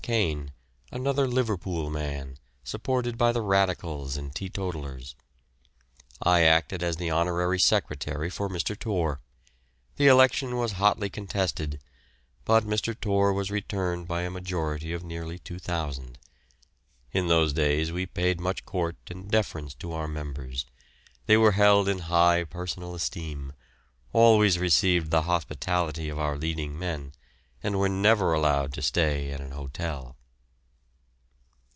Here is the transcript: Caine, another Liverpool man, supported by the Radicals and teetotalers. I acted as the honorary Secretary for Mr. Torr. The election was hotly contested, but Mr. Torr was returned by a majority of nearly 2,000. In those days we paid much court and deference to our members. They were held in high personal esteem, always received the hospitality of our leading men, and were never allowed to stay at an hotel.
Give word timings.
Caine, 0.03 0.51
another 0.91 1.27
Liverpool 1.27 1.91
man, 1.91 2.37
supported 2.63 3.19
by 3.19 3.31
the 3.31 3.39
Radicals 3.43 4.17
and 4.17 4.33
teetotalers. 4.33 5.15
I 6.21 6.41
acted 6.41 6.81
as 6.81 6.97
the 6.97 7.11
honorary 7.11 7.59
Secretary 7.59 8.27
for 8.27 8.49
Mr. 8.49 8.77
Torr. 8.77 9.21
The 9.97 10.07
election 10.07 10.57
was 10.57 10.73
hotly 10.73 11.11
contested, 11.11 11.79
but 12.45 12.63
Mr. 12.65 12.99
Torr 12.99 13.31
was 13.31 13.51
returned 13.51 14.07
by 14.07 14.23
a 14.23 14.31
majority 14.31 14.91
of 14.91 15.03
nearly 15.03 15.37
2,000. 15.37 16.17
In 17.11 17.27
those 17.27 17.53
days 17.53 17.91
we 17.91 18.07
paid 18.07 18.39
much 18.41 18.65
court 18.65 18.97
and 19.07 19.29
deference 19.29 19.75
to 19.75 19.93
our 19.93 20.07
members. 20.07 20.65
They 21.27 21.37
were 21.37 21.51
held 21.53 21.87
in 21.87 21.99
high 22.09 22.43
personal 22.45 22.95
esteem, 22.95 23.53
always 24.13 24.57
received 24.57 25.11
the 25.11 25.21
hospitality 25.21 26.09
of 26.09 26.17
our 26.17 26.37
leading 26.39 26.77
men, 26.77 27.11
and 27.63 27.77
were 27.77 27.87
never 27.87 28.33
allowed 28.33 28.73
to 28.73 28.81
stay 28.81 29.29
at 29.31 29.39
an 29.39 29.51
hotel. 29.51 30.15